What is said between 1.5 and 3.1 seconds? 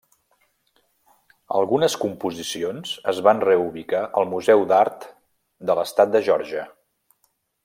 Algunes composicions